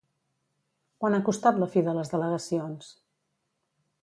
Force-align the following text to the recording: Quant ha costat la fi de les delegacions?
Quant 1.03 1.17
ha 1.17 1.21
costat 1.27 1.59
la 1.65 1.69
fi 1.75 1.85
de 1.89 1.95
les 1.99 2.13
delegacions? 2.15 2.91